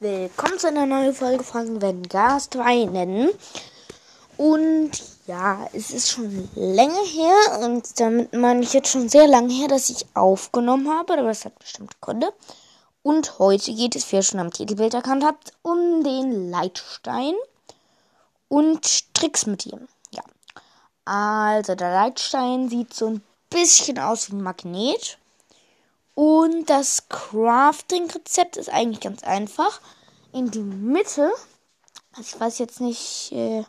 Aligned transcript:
Willkommen 0.00 0.60
zu 0.60 0.68
einer 0.68 0.86
neuen 0.86 1.12
Folge 1.12 1.42
von 1.42 1.82
Wenn 1.82 2.04
Gas 2.04 2.50
weinen. 2.54 3.30
Und 4.36 4.92
ja, 5.26 5.68
es 5.72 5.90
ist 5.90 6.10
schon 6.10 6.48
länger 6.54 7.04
her 7.04 7.58
und 7.64 7.98
damit 7.98 8.32
meine 8.32 8.62
ich 8.62 8.74
jetzt 8.74 8.90
schon 8.90 9.08
sehr 9.08 9.26
lange 9.26 9.52
her, 9.52 9.66
dass 9.66 9.90
ich 9.90 10.06
aufgenommen 10.14 10.88
habe, 10.88 11.14
aber 11.14 11.24
das 11.24 11.44
hat 11.44 11.58
bestimmt 11.58 12.00
Gründe. 12.00 12.32
Und 13.02 13.40
heute 13.40 13.74
geht 13.74 13.96
es, 13.96 14.12
wie 14.12 14.16
ihr 14.16 14.22
schon 14.22 14.38
am 14.38 14.52
Titelbild 14.52 14.94
erkannt 14.94 15.24
habt, 15.24 15.52
um 15.62 16.04
den 16.04 16.48
Leitstein 16.48 17.34
und 18.46 19.12
Tricks 19.14 19.46
mit 19.46 19.66
ihm. 19.66 19.88
Ja. 20.12 20.22
Also 21.06 21.74
der 21.74 21.90
Leitstein 21.92 22.68
sieht 22.68 22.94
so 22.94 23.08
ein 23.08 23.22
bisschen 23.50 23.98
aus 23.98 24.30
wie 24.30 24.36
ein 24.36 24.42
Magnet. 24.42 25.18
Und 26.18 26.68
das 26.68 27.08
Crafting-Rezept 27.08 28.56
ist 28.56 28.70
eigentlich 28.70 28.98
ganz 28.98 29.22
einfach. 29.22 29.80
In 30.32 30.50
die 30.50 30.64
Mitte, 30.64 31.30
also 32.10 32.34
ich 32.34 32.40
weiß 32.40 32.58
jetzt 32.58 32.80
nicht 32.80 33.30
äh, 33.30 33.62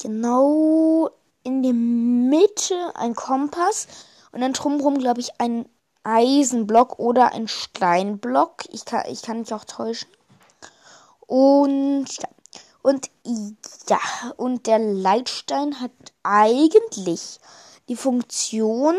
genau, 0.00 1.10
in 1.42 1.64
die 1.64 1.72
Mitte 1.72 2.94
ein 2.94 3.16
Kompass 3.16 3.88
und 4.30 4.42
dann 4.42 4.52
drumherum, 4.52 4.98
glaube 4.98 5.18
ich, 5.18 5.40
ein 5.40 5.68
Eisenblock 6.04 7.00
oder 7.00 7.32
ein 7.32 7.48
Steinblock. 7.48 8.66
Ich 8.70 8.84
kann, 8.84 9.02
ich 9.10 9.22
kann 9.22 9.40
mich 9.40 9.52
auch 9.52 9.64
täuschen. 9.64 10.10
Und 11.18 12.06
ja. 12.16 12.28
Und 12.80 13.10
ja, 13.88 13.98
und 14.36 14.68
der 14.68 14.78
Leitstein 14.78 15.80
hat 15.80 15.90
eigentlich 16.22 17.40
die 17.88 17.96
Funktion, 17.96 18.94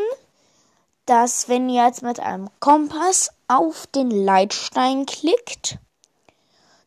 dass 1.05 1.49
wenn 1.49 1.69
ihr 1.69 1.85
jetzt 1.85 2.01
mit 2.01 2.19
einem 2.19 2.49
Kompass 2.59 3.31
auf 3.47 3.87
den 3.87 4.09
Leitstein 4.09 5.05
klickt, 5.05 5.77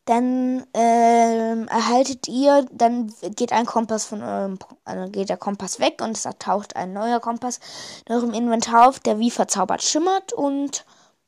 dann 0.08 0.66
ähm, 0.72 1.68
erhaltet 1.68 2.28
ihr, 2.28 2.66
dann 2.72 3.12
geht 3.36 3.52
ein 3.52 3.66
Kompass 3.66 4.06
von 4.06 4.22
eurem, 4.22 4.58
also 4.84 5.10
geht 5.10 5.28
der 5.28 5.36
Kompass 5.36 5.80
weg 5.80 6.00
und 6.00 6.16
es 6.16 6.26
taucht 6.38 6.76
ein 6.76 6.94
neuer 6.94 7.20
Kompass 7.20 7.60
in 8.06 8.14
eurem 8.14 8.32
Inventar 8.32 8.88
auf, 8.88 9.00
der 9.00 9.18
wie 9.18 9.30
verzaubert 9.30 9.82
schimmert 9.82 10.32
und 10.32 10.86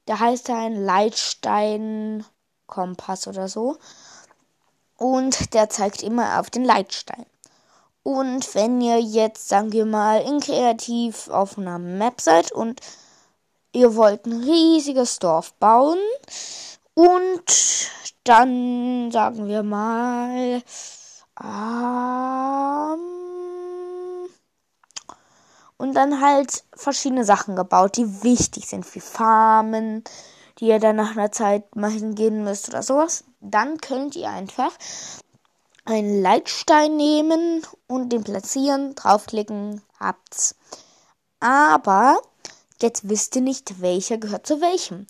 der 0.08 0.18
heißt 0.18 0.48
dann 0.48 0.74
Leitstein 0.74 2.24
Kompass 2.66 3.28
oder 3.28 3.48
so. 3.48 3.76
Und 4.96 5.54
der 5.54 5.68
zeigt 5.68 6.02
immer 6.02 6.40
auf 6.40 6.48
den 6.48 6.64
Leitstein. 6.64 7.26
Und 8.02 8.54
wenn 8.54 8.80
ihr 8.80 8.98
jetzt, 8.98 9.48
sagen 9.48 9.72
wir 9.72 9.84
mal, 9.84 10.22
in 10.22 10.40
Kreativ 10.40 11.28
auf 11.28 11.58
einer 11.58 11.78
Map 11.78 12.20
seid 12.20 12.50
und 12.50 12.80
ihr 13.72 13.94
wollt 13.94 14.26
ein 14.26 14.42
riesiges 14.42 15.18
Dorf 15.18 15.52
bauen 15.54 15.98
und 16.94 17.90
dann, 18.24 19.10
sagen 19.12 19.46
wir 19.48 19.62
mal, 19.62 20.62
ähm, 21.42 23.00
und 25.76 25.94
dann 25.94 26.20
halt 26.20 26.64
verschiedene 26.74 27.24
Sachen 27.24 27.56
gebaut, 27.56 27.96
die 27.96 28.22
wichtig 28.22 28.66
sind, 28.68 28.94
wie 28.94 29.00
Farmen, 29.00 30.04
die 30.58 30.66
ihr 30.66 30.78
dann 30.78 30.96
nach 30.96 31.12
einer 31.12 31.32
Zeit 31.32 31.74
mal 31.74 31.90
hingehen 31.90 32.44
müsst 32.44 32.68
oder 32.68 32.82
sowas. 32.82 33.24
Dann 33.40 33.78
könnt 33.78 34.14
ihr 34.16 34.28
einfach 34.28 34.72
einen 35.90 36.22
Leitstein 36.22 36.96
nehmen 36.96 37.62
und 37.86 38.10
den 38.10 38.24
platzieren, 38.24 38.94
draufklicken, 38.94 39.82
habt's. 39.98 40.54
Aber 41.40 42.20
jetzt 42.80 43.08
wisst 43.08 43.36
ihr 43.36 43.42
nicht, 43.42 43.80
welcher 43.80 44.18
gehört 44.18 44.46
zu 44.46 44.60
welchem. 44.60 45.06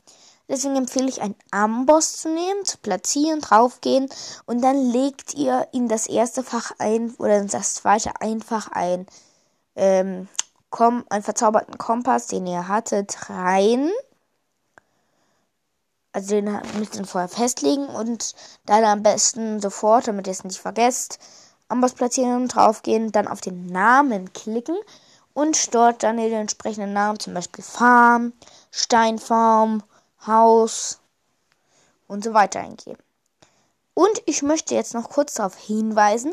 Deswegen 0.49 0.77
empfehle 0.77 1.09
ich 1.09 1.23
einen 1.23 1.37
Amboss 1.53 2.17
zu 2.17 2.29
nehmen, 2.29 2.65
zu 2.65 2.79
platzieren, 2.79 3.41
draufgehen 3.41 4.09
und 4.47 4.63
dann 4.63 4.91
legt 4.91 5.35
ihr 5.35 5.69
in 5.73 5.89
das 5.89 6.09
erste 6.09 6.43
Fach 6.43 6.73
ein 6.79 7.15
oder 7.19 7.39
in 7.39 7.47
das 7.47 7.75
zweite 7.75 8.21
einfach 8.21 8.69
ein, 8.73 9.07
ähm, 9.77 10.29
einen 11.09 11.23
verzauberten 11.23 11.79
Kompass, 11.79 12.27
den 12.27 12.47
ihr 12.47 12.67
hattet, 12.67 13.31
rein 13.31 13.91
also 16.13 16.35
den 16.35 16.61
müsst 16.79 16.97
ihr 16.97 17.05
vorher 17.05 17.29
festlegen 17.29 17.87
und 17.87 18.35
dann 18.67 18.85
am 18.85 19.03
besten 19.03 19.61
sofort, 19.61 20.09
damit 20.09 20.27
ihr 20.27 20.33
es 20.33 20.45
nicht 20.45 20.59
vergesst, 20.59 21.19
Amboss 21.69 21.93
platzieren, 21.93 22.49
draufgehen, 22.49 23.13
dann 23.13 23.29
auf 23.29 23.41
den 23.41 23.67
Namen 23.67 24.33
klicken 24.33 24.77
und 25.35 25.75
dort 25.75 26.03
dann 26.03 26.17
den 26.17 26.33
entsprechenden 26.33 26.93
Namen, 26.93 27.21
zum 27.21 27.35
Beispiel 27.35 27.63
Farm, 27.63 28.33
Steinfarm, 28.73 29.83
Haus 30.27 30.99
und 32.09 32.25
so 32.25 32.35
weiter 32.35 32.61
eingeben. 32.61 32.99
Und 33.95 34.23
ich 34.27 34.43
möchte 34.43 34.75
jetzt 34.75 34.95
noch 34.95 35.11
kurz 35.11 35.35
darauf 35.35 35.57
hinweisen, 35.57 36.33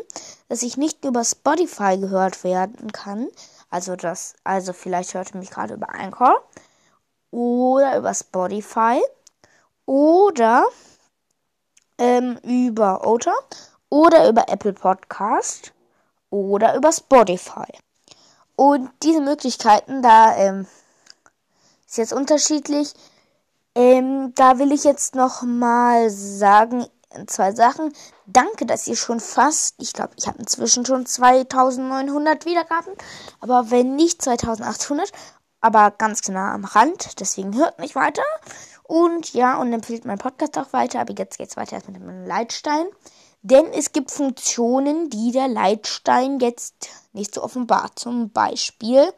dass 0.49 0.63
ich 0.63 0.77
nicht 0.77 1.05
über 1.05 1.23
Spotify 1.23 1.97
gehört 1.97 2.43
werden 2.43 2.91
kann. 2.91 3.27
Also 3.69 3.95
das, 3.95 4.35
also 4.43 4.73
vielleicht 4.73 5.13
hört 5.13 5.33
ihr 5.33 5.39
mich 5.39 5.49
gerade 5.51 5.75
über 5.75 5.93
Anchor 5.93 6.41
oder 7.31 7.97
über 7.97 8.13
Spotify 8.13 9.01
oder 9.87 10.65
ähm, 11.97 12.37
über 12.43 13.07
Otter 13.07 13.33
oder 13.89 14.29
über 14.29 14.49
Apple 14.49 14.73
Podcast 14.73 15.73
oder 16.29 16.75
über 16.75 16.91
Spotify. 16.91 17.65
Und 18.55 18.91
diese 19.01 19.21
Möglichkeiten, 19.21 20.03
da 20.03 20.35
ähm, 20.35 20.67
ist 21.87 21.97
jetzt 21.97 22.13
unterschiedlich. 22.13 22.93
Ähm, 23.75 24.33
da 24.35 24.59
will 24.59 24.71
ich 24.71 24.83
jetzt 24.83 25.15
noch 25.15 25.43
mal 25.43 26.09
sagen 26.09 26.85
zwei 27.27 27.53
Sachen. 27.53 27.93
Danke, 28.25 28.65
dass 28.65 28.87
ihr 28.87 28.95
schon 28.95 29.19
fast, 29.19 29.75
ich 29.79 29.93
glaube, 29.93 30.13
ich 30.17 30.27
habe 30.27 30.39
inzwischen 30.39 30.85
schon 30.85 31.05
2900 31.05 32.45
Wiedergaben, 32.45 32.93
aber 33.39 33.71
wenn 33.71 33.95
nicht 33.95 34.21
2800, 34.21 35.11
aber 35.61 35.91
ganz 35.91 36.21
genau 36.21 36.41
am 36.41 36.65
Rand. 36.65 37.19
Deswegen 37.19 37.55
hört 37.55 37.79
nicht 37.79 37.95
weiter. 37.95 38.23
Und 38.87 39.33
ja, 39.33 39.59
und 39.59 39.73
empfiehlt 39.73 40.05
mein 40.05 40.17
Podcast 40.17 40.57
auch 40.57 40.71
weiter. 40.73 41.01
Aber 41.01 41.13
jetzt 41.13 41.37
geht's 41.37 41.57
weiter 41.57 41.77
mit 41.87 41.95
dem 41.97 42.25
Leitstein. 42.25 42.87
Denn 43.41 43.65
es 43.73 43.91
gibt 43.91 44.11
Funktionen, 44.11 45.09
die 45.09 45.31
der 45.31 45.47
Leitstein 45.47 46.39
jetzt 46.39 46.89
nicht 47.13 47.33
so 47.33 47.43
offenbart. 47.43 47.99
Zum 47.99 48.31
Beispiel, 48.31 49.11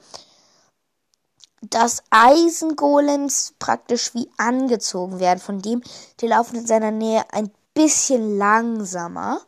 dass 1.62 2.03
Eisengolems 2.09 3.53
praktisch 3.59 4.13
wie 4.13 4.29
angezogen 4.38 5.19
werden. 5.19 5.40
Von 5.40 5.62
dem, 5.62 5.81
die 6.19 6.28
laufen 6.28 6.58
in 6.58 6.68
seiner 6.68 6.91
Nähe 6.91 7.24
ein 7.31 7.52
bisschen 7.74 8.38
langsamer. 8.38 9.41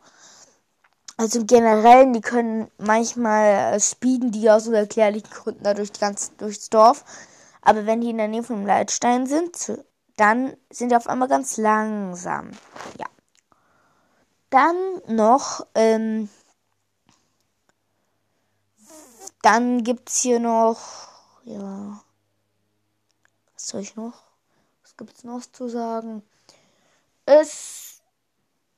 Also 1.16 1.44
generell, 1.44 2.10
die 2.12 2.20
können 2.20 2.70
manchmal 2.78 3.74
äh, 3.74 3.80
speeden 3.80 4.32
die 4.32 4.50
aus 4.50 4.66
unerklärlichen 4.66 5.30
Gründen 5.30 5.62
da 5.62 5.74
durch 5.74 5.92
ganz 5.92 6.32
durchs 6.36 6.70
Dorf. 6.70 7.04
Aber 7.60 7.86
wenn 7.86 8.00
die 8.00 8.10
in 8.10 8.18
der 8.18 8.28
Nähe 8.28 8.42
vom 8.42 8.66
Leitstein 8.66 9.26
sind, 9.26 9.72
dann 10.16 10.56
sind 10.70 10.90
die 10.90 10.96
auf 10.96 11.06
einmal 11.06 11.28
ganz 11.28 11.56
langsam. 11.56 12.50
Ja. 12.98 13.06
Dann 14.50 14.76
noch, 15.06 15.66
ähm, 15.74 16.28
dann 19.42 19.82
gibt's 19.82 20.20
hier 20.20 20.40
noch, 20.40 20.78
ja, 21.44 22.02
was 23.54 23.68
soll 23.68 23.80
ich 23.80 23.96
noch? 23.96 24.22
Was 24.82 24.96
gibt's 24.96 25.24
noch 25.24 25.40
zu 25.46 25.68
sagen? 25.68 26.22
Es, 27.24 28.02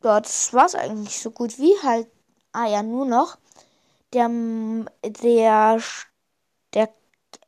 ja, 0.03 0.21
das 0.21 0.53
war's 0.53 0.75
eigentlich 0.75 1.19
so 1.19 1.31
gut 1.31 1.59
wie 1.59 1.75
halt. 1.83 2.09
Ah 2.53 2.67
ja, 2.67 2.83
nur 2.83 3.05
noch 3.05 3.37
der, 4.13 4.29
der, 5.03 5.83
der 6.73 6.95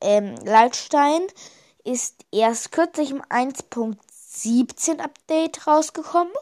ähm, 0.01 0.35
Leitstein 0.45 1.23
ist 1.87 2.25
erst 2.33 2.73
kürzlich 2.73 3.11
im 3.11 3.23
1.17 3.23 4.99
Update 4.99 5.67
rausgekommen. 5.67 6.33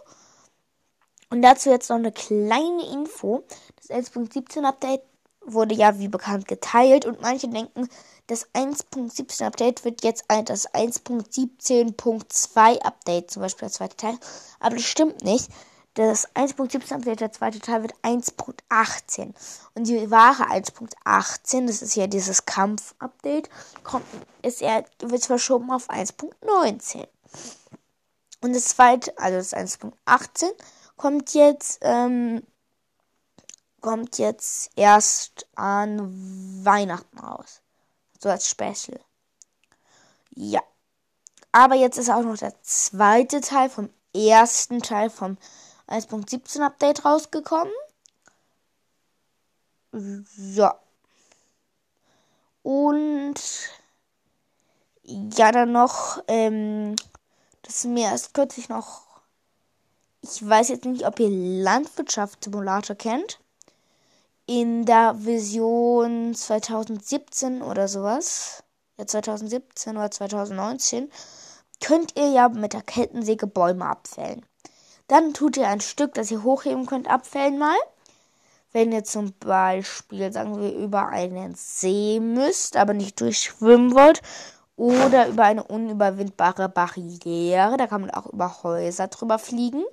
Und 1.31 1.43
dazu 1.43 1.71
jetzt 1.71 1.91
noch 1.91 1.97
eine 1.97 2.13
kleine 2.13 2.87
Info. 2.93 3.45
Das 3.77 3.91
1.17 3.91 4.65
Update 4.65 5.03
wurde 5.45 5.75
ja 5.75 5.99
wie 5.99 6.09
bekannt 6.09 6.49
geteilt 6.49 7.05
und 7.05 7.21
manche 7.21 7.49
denken, 7.49 7.91
das 8.27 8.49
1.17 8.55 9.45
Update 9.45 9.85
wird 9.85 10.03
jetzt 10.03 10.25
das 10.29 10.73
1.17.2 10.73 12.81
Update, 12.81 13.31
zum 13.31 13.43
Beispiel 13.43 13.69
der 13.69 13.73
zweite 13.73 13.97
Teil. 13.97 14.17
Aber 14.61 14.77
das 14.77 14.85
stimmt 14.85 15.23
nicht. 15.23 15.51
Das 15.95 16.29
1.17 16.35 16.93
Update, 16.93 17.21
der 17.21 17.33
zweite 17.33 17.61
Teil, 17.61 17.83
wird 17.83 17.95
1.18. 18.03 19.33
Und 19.75 19.87
die 19.87 20.11
wahre 20.11 20.51
1.18, 20.51 21.67
das 21.69 21.83
ist 21.83 21.95
ja 21.95 22.09
dieses 22.09 22.47
Kampf-Update, 22.47 23.49
kommt, 23.85 24.05
ist 24.43 24.61
er, 24.61 24.85
wird 24.99 25.25
verschoben 25.25 25.71
auf 25.71 25.89
1.19. 25.89 27.07
Und 28.41 28.55
das 28.55 28.65
zweite, 28.65 29.17
also 29.19 29.39
das 29.39 29.55
1.18, 29.55 30.51
kommt 30.97 31.33
jetzt, 31.33 31.79
ähm, 31.83 32.43
kommt 33.81 34.19
jetzt 34.19 34.73
erst 34.75 35.47
an 35.55 36.65
Weihnachten 36.65 37.19
raus. 37.21 37.61
So 38.21 38.31
als 38.31 38.49
Special. 38.49 39.01
Ja. 40.31 40.61
Aber 41.53 41.77
jetzt 41.77 41.99
ist 41.99 42.11
auch 42.11 42.23
noch 42.23 42.37
der 42.37 42.61
zweite 42.63 43.41
Teil 43.41 43.71
vom 43.71 43.91
ersten 44.13 44.83
Teil 44.83 45.09
vom 45.09 45.37
1.17 45.89 46.61
Update 46.61 47.05
rausgekommen. 47.05 47.73
So. 49.93 50.71
Und 52.63 53.35
ja, 55.03 55.53
dann 55.53 55.73
noch, 55.73 56.23
ähm, 56.29 56.97
das 57.63 57.77
ist 57.77 57.85
mir 57.85 58.07
erst 58.07 58.35
kürzlich 58.35 58.69
noch. 58.69 59.03
Ich 60.23 60.47
weiß 60.49 60.71
jetzt 60.71 60.87
nicht, 60.87 61.07
ob 61.07 61.21
ihr 61.21 61.29
Landwirtschaftssimulator 61.29 62.97
kennt. 62.97 63.39
In 64.47 64.87
der 64.87 65.15
Vision 65.25 66.35
2017 66.35 67.63
oder 67.63 67.89
sowas. 67.89 68.65
Ja, 68.99 69.07
2017 69.07 69.97
oder 69.97 70.11
2019 70.11 71.11
könnt 71.83 72.17
ihr 72.17 72.31
ja 72.31 72.49
mit 72.49 72.73
der 72.73 72.83
Kettensäge 72.83 73.47
Bäume 73.47 73.87
abfällen. 73.87 74.47
Dann 75.09 75.35
tut 75.35 75.57
ihr 75.57 75.69
ein 75.69 75.81
Stück, 75.81 76.15
das 76.15 76.31
ihr 76.31 76.43
hochheben 76.43 76.87
könnt, 76.87 77.09
abfällen 77.09 77.59
mal. 77.59 77.77
Wenn 78.73 78.91
ihr 78.91 79.05
zum 79.05 79.33
Beispiel, 79.39 80.33
sagen 80.33 80.61
wir, 80.61 80.73
über 80.73 81.09
einen 81.09 81.55
See 81.55 82.19
müsst, 82.21 82.77
aber 82.77 82.95
nicht 82.95 83.21
durchschwimmen 83.21 83.95
wollt, 83.95 84.21
oder 84.77 85.29
über 85.29 85.45
eine 85.45 85.63
unüberwindbare 85.63 86.69
Barriere, 86.69 87.77
da 87.77 87.87
kann 87.87 88.01
man 88.01 88.11
auch 88.11 88.27
über 88.27 88.63
Häuser 88.65 89.07
drüber 89.07 89.39
fliegen. 89.39 89.85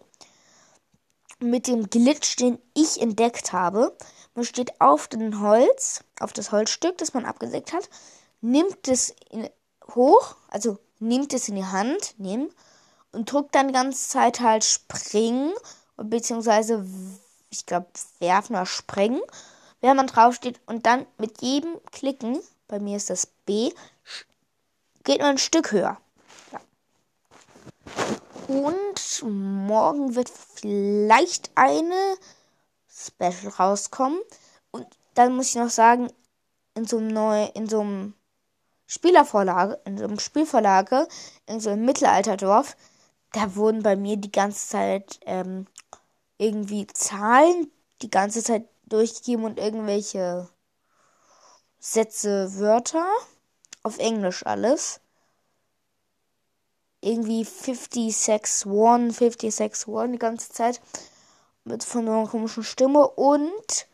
Mit 1.39 1.67
dem 1.67 1.89
Glitch, 1.89 2.35
den 2.37 2.57
ich 2.73 2.99
entdeckt 2.99 3.53
habe, 3.53 3.95
man 4.33 4.45
steht 4.45 4.79
auf 4.79 5.07
dem 5.07 5.41
Holz, 5.41 6.03
auf 6.19 6.33
das 6.33 6.51
Holzstück, 6.51 6.97
das 6.97 7.13
man 7.13 7.25
abgesägt 7.25 7.73
hat, 7.73 7.89
nimmt 8.41 8.87
es 8.87 9.13
in, 9.29 9.49
hoch, 9.93 10.35
also 10.47 10.79
nimmt 10.99 11.33
es 11.33 11.49
in 11.49 11.55
die 11.55 11.65
Hand, 11.65 12.15
nehmen 12.17 12.49
und 13.11 13.31
drückt 13.31 13.55
dann 13.55 13.67
die 13.67 13.73
ganze 13.73 14.09
Zeit 14.09 14.39
halt 14.39 14.63
springen 14.63 15.53
beziehungsweise 16.03 16.85
ich 17.49 17.65
glaube 17.65 17.87
werfen 18.19 18.55
oder 18.55 18.65
springen, 18.65 19.21
während 19.81 19.97
man 19.97 20.07
draufsteht 20.07 20.59
und 20.65 20.85
dann 20.85 21.05
mit 21.17 21.41
jedem 21.41 21.79
Klicken, 21.91 22.39
bei 22.67 22.79
mir 22.79 22.97
ist 22.97 23.09
das 23.09 23.27
B, 23.45 23.71
geht 25.03 25.19
man 25.19 25.31
ein 25.31 25.37
Stück 25.37 25.71
höher. 25.71 25.97
Ja. 26.51 26.61
Und 28.47 29.23
morgen 29.23 30.15
wird 30.15 30.29
vielleicht 30.29 31.51
eine 31.55 32.15
Special 32.87 33.51
rauskommen. 33.59 34.19
Und 34.71 34.87
dann 35.15 35.35
muss 35.35 35.49
ich 35.49 35.55
noch 35.55 35.69
sagen, 35.69 36.11
in 36.75 36.85
so 36.85 36.97
einem 36.97 37.07
neu, 37.09 37.45
in 37.53 37.67
so 37.67 37.81
einem 37.81 38.13
Spielervorlage, 38.85 39.79
in 39.85 39.97
so 39.97 40.03
einem 40.05 40.19
Spielvorlage, 40.19 41.07
in 41.47 41.59
so 41.59 41.71
einem 41.71 41.85
Mittelalterdorf, 41.85 42.75
da 43.33 43.55
wurden 43.55 43.83
bei 43.83 43.95
mir 43.95 44.17
die 44.17 44.31
ganze 44.31 44.67
Zeit 44.67 45.19
ähm, 45.25 45.67
irgendwie 46.37 46.87
Zahlen 46.87 47.71
die 48.01 48.09
ganze 48.09 48.43
Zeit 48.43 48.67
durchgegeben 48.85 49.45
und 49.45 49.59
irgendwelche 49.59 50.49
Sätze, 51.79 52.57
Wörter. 52.59 53.07
Auf 53.83 53.97
Englisch 53.97 54.45
alles. 54.45 55.01
Irgendwie 57.01 57.43
56 57.43 58.67
One, 58.67 59.11
56 59.11 59.87
One 59.87 60.11
die 60.11 60.19
ganze 60.19 60.49
Zeit. 60.49 60.81
Mit 61.63 61.83
von 61.83 62.05
so 62.05 62.11
einer 62.11 62.27
komischen 62.27 62.63
Stimme 62.63 63.07
und 63.07 63.87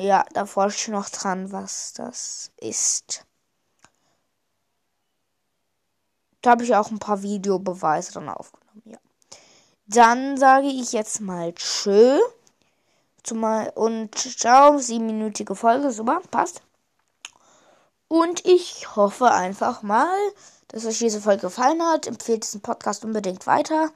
ja, 0.00 0.24
da 0.32 0.46
forsche 0.46 0.76
ich 0.76 0.88
noch 0.88 1.08
dran, 1.10 1.50
was 1.50 1.92
das 1.94 2.52
ist. 2.56 3.27
Da 6.42 6.50
habe 6.50 6.64
ich 6.64 6.74
auch 6.74 6.90
ein 6.90 6.98
paar 6.98 7.22
Videobeweise 7.22 8.12
dann 8.12 8.28
aufgenommen, 8.28 8.82
ja. 8.84 8.98
Dann 9.86 10.36
sage 10.36 10.66
ich 10.66 10.92
jetzt 10.92 11.20
mal 11.20 11.52
tschö. 11.54 12.18
Zumal 13.22 13.72
und 13.74 14.14
ciao, 14.16 14.78
siebenminütige 14.78 15.54
Folge, 15.54 15.90
super, 15.90 16.20
passt. 16.30 16.62
Und 18.06 18.44
ich 18.46 18.96
hoffe 18.96 19.30
einfach 19.32 19.82
mal, 19.82 20.16
dass 20.68 20.86
euch 20.86 20.98
diese 20.98 21.20
Folge 21.20 21.42
gefallen 21.42 21.82
hat. 21.82 22.06
Empfehlt 22.06 22.44
diesen 22.44 22.60
Podcast 22.60 23.04
unbedingt 23.04 23.46
weiter. 23.46 23.90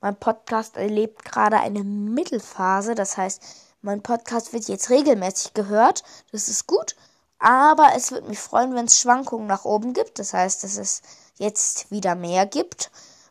Mein 0.00 0.16
Podcast 0.16 0.76
erlebt 0.76 1.24
gerade 1.24 1.58
eine 1.58 1.84
Mittelphase, 1.84 2.94
das 2.94 3.16
heißt, 3.16 3.40
mein 3.82 4.02
Podcast 4.02 4.52
wird 4.52 4.68
jetzt 4.68 4.90
regelmäßig 4.90 5.54
gehört. 5.54 6.04
Das 6.30 6.48
ist 6.48 6.68
gut. 6.68 6.94
Aber 7.40 7.90
es 7.96 8.12
würde 8.12 8.28
mich 8.28 8.38
freuen, 8.38 8.74
wenn 8.76 8.84
es 8.84 9.00
Schwankungen 9.00 9.48
nach 9.48 9.64
oben 9.64 9.92
gibt. 9.92 10.20
Das 10.20 10.32
heißt, 10.32 10.62
dass 10.62 10.76
es 10.76 11.02
jetzt 11.38 11.90
wieder 11.90 12.14
mehr 12.14 12.46
gibt, 12.46 12.90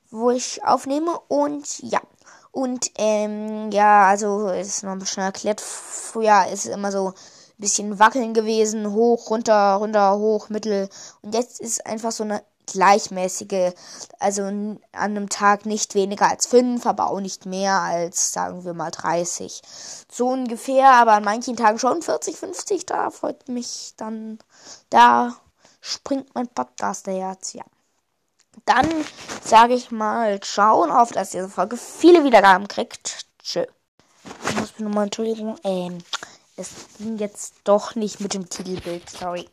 wo 0.10 0.32
ich 0.32 0.64
aufnehme. 0.64 1.20
Und 1.28 1.80
ja. 1.80 2.02
Und 2.52 2.92
ähm, 2.98 3.72
ja, 3.72 4.08
also 4.08 4.50
ist 4.50 4.84
noch 4.84 4.92
ein 4.92 5.00
bisschen 5.00 5.24
erklärt. 5.24 5.62
Früher 5.62 6.48
ist 6.52 6.66
es 6.66 6.74
immer 6.74 6.92
so 6.92 7.10
ein 7.10 7.14
bisschen 7.58 8.00
wackeln 8.00 8.34
gewesen, 8.34 8.92
hoch, 8.92 9.30
runter, 9.30 9.76
runter, 9.76 10.18
hoch, 10.18 10.50
mittel. 10.50 10.90
Und 11.22 11.34
jetzt 11.34 11.62
ist 11.62 11.86
einfach 11.86 12.12
so 12.12 12.24
eine 12.24 12.44
gleichmäßige, 12.72 13.74
also 14.20 14.44
an 14.44 14.80
einem 14.92 15.30
Tag 15.30 15.66
nicht 15.66 15.96
weniger 15.96 16.30
als 16.30 16.46
fünf, 16.46 16.86
aber 16.86 17.10
auch 17.10 17.20
nicht 17.20 17.46
mehr 17.46 17.80
als, 17.82 18.32
sagen 18.34 18.64
wir 18.66 18.74
mal, 18.74 18.92
30. 18.92 19.62
So 20.12 20.30
ungefähr, 20.30 20.92
aber 20.92 21.14
an 21.14 21.24
manchen 21.24 21.56
Tagen 21.56 21.80
schon 21.80 22.02
40, 22.02 22.38
50, 22.38 22.86
da 22.86 23.10
freut 23.10 23.48
mich 23.50 23.94
dann, 23.98 24.40
da 24.90 25.36
springt 25.82 26.34
mein 26.36 26.48
Podcast-Herz, 26.48 27.54
ja. 27.54 27.64
Dann 28.66 28.88
sage 29.44 29.74
ich 29.74 29.92
mal, 29.92 30.40
schauen 30.44 30.92
auf, 30.92 31.12
dass 31.12 31.32
diese 31.32 31.50
Folge 31.50 31.78
viele 31.78 32.24
Wiedergaben 32.24 32.68
kriegt. 32.68 33.26
Tschö. 33.44 33.66
Ich 34.50 34.56
muss 34.56 34.80
mir 34.80 34.86
nochmal 34.86 35.06
entschuldigen. 35.06 35.56
Ähm, 35.64 35.98
es 36.58 36.70
ging 36.98 37.18
jetzt 37.18 37.56
doch 37.64 37.96
nicht 37.96 38.20
mit 38.20 38.34
dem 38.34 38.50
Titelbild. 38.50 39.10
Sorry. 39.10 39.48